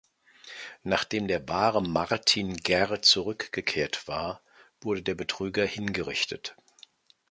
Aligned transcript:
Nachdem 0.81 1.27
der 1.27 1.47
wahre 1.47 1.79
Martin 1.79 2.57
Guerre 2.57 3.01
zurückgekehrt 3.01 4.07
war, 4.07 4.41
wurde 4.81 5.03
der 5.03 5.13
Betrüger 5.13 5.63
hingerichtet. 5.63 6.55